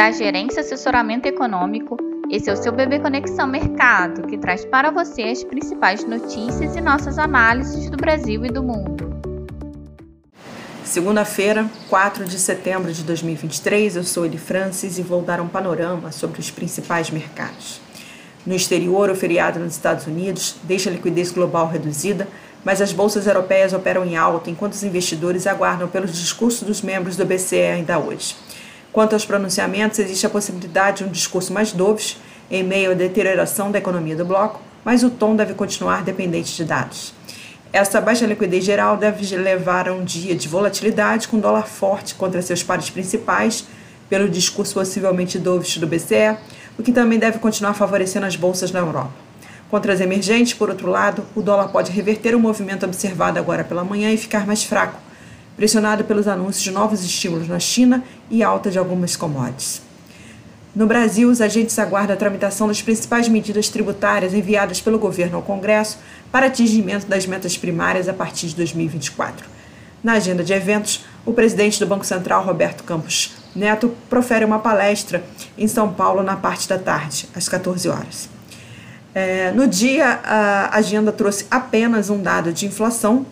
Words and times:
da 0.00 0.10
Gerência 0.10 0.62
Assessoramento 0.62 1.28
Econômico. 1.28 1.94
Esse 2.30 2.48
é 2.48 2.52
o 2.54 2.56
seu 2.56 2.72
Bebê 2.72 2.98
Conexão 2.98 3.46
Mercado, 3.46 4.26
que 4.26 4.38
traz 4.38 4.64
para 4.64 4.90
você 4.90 5.24
as 5.24 5.44
principais 5.44 6.08
notícias 6.08 6.74
e 6.74 6.80
nossas 6.80 7.18
análises 7.18 7.90
do 7.90 7.98
Brasil 7.98 8.42
e 8.46 8.48
do 8.48 8.62
mundo. 8.62 9.10
Segunda-feira, 10.82 11.68
4 11.90 12.24
de 12.24 12.38
setembro 12.38 12.90
de 12.94 13.02
2023, 13.02 13.96
eu 13.96 14.02
sou 14.02 14.24
Eli 14.24 14.38
Francis 14.38 14.96
e 14.96 15.02
vou 15.02 15.20
dar 15.20 15.38
um 15.38 15.48
panorama 15.48 16.10
sobre 16.12 16.40
os 16.40 16.50
principais 16.50 17.10
mercados. 17.10 17.78
No 18.46 18.54
exterior, 18.54 19.10
o 19.10 19.14
feriado 19.14 19.60
nos 19.60 19.74
Estados 19.74 20.06
Unidos 20.06 20.56
deixa 20.62 20.88
a 20.88 20.94
liquidez 20.94 21.30
global 21.30 21.68
reduzida, 21.68 22.26
mas 22.64 22.80
as 22.80 22.90
bolsas 22.90 23.26
europeias 23.26 23.74
operam 23.74 24.06
em 24.06 24.16
alta 24.16 24.48
enquanto 24.48 24.72
os 24.72 24.82
investidores 24.82 25.46
aguardam 25.46 25.88
pelos 25.88 26.18
discursos 26.18 26.62
dos 26.62 26.80
membros 26.80 27.18
do 27.18 27.26
BCE 27.26 27.66
ainda 27.66 27.98
hoje. 27.98 28.34
Quanto 28.92 29.12
aos 29.12 29.24
pronunciamentos, 29.24 30.00
existe 30.00 30.26
a 30.26 30.30
possibilidade 30.30 30.98
de 30.98 31.04
um 31.04 31.12
discurso 31.12 31.52
mais 31.52 31.72
dovish 31.72 32.16
em 32.50 32.64
meio 32.64 32.90
à 32.90 32.94
deterioração 32.94 33.70
da 33.70 33.78
economia 33.78 34.16
do 34.16 34.24
bloco, 34.24 34.60
mas 34.84 35.04
o 35.04 35.10
tom 35.10 35.36
deve 35.36 35.54
continuar 35.54 36.02
dependente 36.02 36.56
de 36.56 36.64
dados. 36.64 37.14
Essa 37.72 38.00
baixa 38.00 38.26
liquidez 38.26 38.64
geral 38.64 38.96
deve 38.96 39.36
levar 39.36 39.88
a 39.88 39.92
um 39.92 40.02
dia 40.02 40.34
de 40.34 40.48
volatilidade 40.48 41.28
com 41.28 41.38
dólar 41.38 41.68
forte 41.68 42.16
contra 42.16 42.42
seus 42.42 42.64
pares 42.64 42.90
principais, 42.90 43.64
pelo 44.08 44.28
discurso 44.28 44.74
possivelmente 44.74 45.38
dovish 45.38 45.78
do 45.78 45.86
BCE, 45.86 46.36
o 46.76 46.82
que 46.82 46.90
também 46.90 47.16
deve 47.16 47.38
continuar 47.38 47.74
favorecendo 47.74 48.26
as 48.26 48.34
bolsas 48.34 48.72
na 48.72 48.80
Europa. 48.80 49.12
Contra 49.70 49.92
as 49.92 50.00
emergentes, 50.00 50.54
por 50.54 50.68
outro 50.68 50.90
lado, 50.90 51.24
o 51.36 51.42
dólar 51.42 51.68
pode 51.68 51.92
reverter 51.92 52.34
o 52.34 52.40
movimento 52.40 52.84
observado 52.84 53.38
agora 53.38 53.62
pela 53.62 53.84
manhã 53.84 54.10
e 54.10 54.16
ficar 54.16 54.44
mais 54.44 54.64
fraco, 54.64 54.98
pressionado 55.60 56.04
pelos 56.04 56.26
anúncios 56.26 56.64
de 56.64 56.70
novos 56.70 57.04
estímulos 57.04 57.46
na 57.46 57.60
China 57.60 58.02
e 58.30 58.42
alta 58.42 58.70
de 58.70 58.78
algumas 58.78 59.14
commodities. 59.14 59.82
No 60.74 60.86
Brasil, 60.86 61.28
os 61.28 61.42
agentes 61.42 61.78
aguardam 61.78 62.14
a 62.14 62.16
tramitação 62.16 62.66
das 62.66 62.80
principais 62.80 63.28
medidas 63.28 63.68
tributárias 63.68 64.32
enviadas 64.32 64.80
pelo 64.80 64.98
governo 64.98 65.36
ao 65.36 65.42
Congresso 65.42 65.98
para 66.32 66.46
atingimento 66.46 67.06
das 67.06 67.26
metas 67.26 67.58
primárias 67.58 68.08
a 68.08 68.14
partir 68.14 68.46
de 68.46 68.56
2024. 68.56 69.46
Na 70.02 70.14
agenda 70.14 70.42
de 70.42 70.54
eventos, 70.54 71.04
o 71.26 71.34
presidente 71.34 71.78
do 71.78 71.86
Banco 71.86 72.06
Central, 72.06 72.42
Roberto 72.42 72.82
Campos 72.82 73.32
Neto, 73.54 73.94
profere 74.08 74.46
uma 74.46 74.60
palestra 74.60 75.22
em 75.58 75.68
São 75.68 75.92
Paulo 75.92 76.22
na 76.22 76.36
parte 76.36 76.66
da 76.66 76.78
tarde, 76.78 77.28
às 77.36 77.50
14 77.50 77.86
horas. 77.86 78.30
É, 79.14 79.52
no 79.52 79.66
dia, 79.66 80.20
a 80.24 80.74
agenda 80.74 81.12
trouxe 81.12 81.44
apenas 81.50 82.08
um 82.08 82.22
dado 82.22 82.50
de 82.50 82.64
inflação 82.64 83.26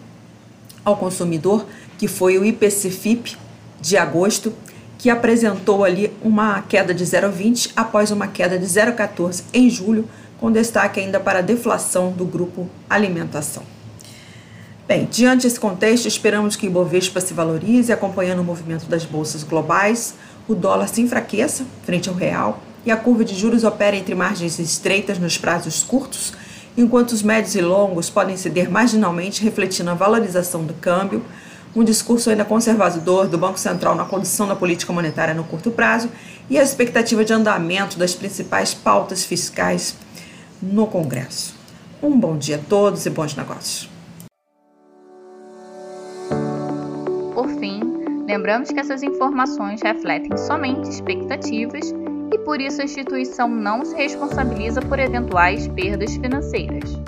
ao 0.88 0.96
consumidor, 0.96 1.66
que 1.98 2.08
foi 2.08 2.38
o 2.38 2.44
IPC-FIP 2.44 3.36
de 3.80 3.96
agosto, 3.96 4.52
que 4.98 5.08
apresentou 5.08 5.84
ali 5.84 6.12
uma 6.22 6.62
queda 6.62 6.92
de 6.92 7.04
0,20 7.04 7.70
após 7.76 8.10
uma 8.10 8.26
queda 8.26 8.58
de 8.58 8.66
0,14 8.66 9.44
em 9.54 9.70
julho, 9.70 10.08
com 10.40 10.50
destaque 10.50 11.00
ainda 11.00 11.20
para 11.20 11.38
a 11.38 11.42
deflação 11.42 12.10
do 12.10 12.24
grupo 12.24 12.68
alimentação. 12.88 13.62
Bem, 14.86 15.06
diante 15.10 15.42
desse 15.42 15.60
contexto, 15.60 16.06
esperamos 16.06 16.56
que 16.56 16.66
o 16.66 16.70
Ibovespa 16.70 17.20
se 17.20 17.34
valorize, 17.34 17.92
acompanhando 17.92 18.40
o 18.40 18.44
movimento 18.44 18.86
das 18.86 19.04
bolsas 19.04 19.42
globais, 19.42 20.14
o 20.48 20.54
dólar 20.54 20.88
se 20.88 21.02
enfraqueça 21.02 21.66
frente 21.84 22.08
ao 22.08 22.14
real 22.14 22.62
e 22.86 22.90
a 22.90 22.96
curva 22.96 23.22
de 23.22 23.34
juros 23.34 23.64
opera 23.64 23.96
entre 23.96 24.14
margens 24.14 24.58
estreitas 24.58 25.18
nos 25.18 25.36
prazos 25.36 25.82
curtos, 25.82 26.32
enquanto 26.78 27.10
os 27.10 27.24
médios 27.24 27.56
e 27.56 27.60
longos 27.60 28.08
podem 28.08 28.36
ceder 28.36 28.70
marginalmente, 28.70 29.42
refletindo 29.42 29.90
a 29.90 29.94
valorização 29.94 30.64
do 30.64 30.72
câmbio, 30.74 31.24
um 31.74 31.82
discurso 31.82 32.30
ainda 32.30 32.44
conservador 32.44 33.26
do 33.26 33.36
Banco 33.36 33.58
Central 33.58 33.96
na 33.96 34.04
condução 34.04 34.46
da 34.46 34.54
política 34.54 34.92
monetária 34.92 35.34
no 35.34 35.42
curto 35.42 35.72
prazo 35.72 36.08
e 36.48 36.56
a 36.56 36.62
expectativa 36.62 37.24
de 37.24 37.32
andamento 37.32 37.98
das 37.98 38.14
principais 38.14 38.74
pautas 38.74 39.24
fiscais 39.24 39.96
no 40.62 40.86
Congresso. 40.86 41.54
Um 42.00 42.18
bom 42.18 42.38
dia 42.38 42.56
a 42.56 42.60
todos 42.60 43.04
e 43.06 43.10
bons 43.10 43.34
negócios. 43.34 43.90
Por 47.34 47.48
fim, 47.58 47.80
lembramos 48.24 48.70
que 48.70 48.78
essas 48.78 49.02
informações 49.02 49.82
refletem 49.82 50.36
somente 50.36 50.88
expectativas 50.88 51.92
e 52.38 52.44
por 52.44 52.60
isso 52.60 52.80
a 52.80 52.84
instituição 52.84 53.48
não 53.48 53.84
se 53.84 53.96
responsabiliza 53.96 54.80
por 54.80 54.98
eventuais 54.98 55.66
perdas 55.68 56.14
financeiras. 56.16 57.07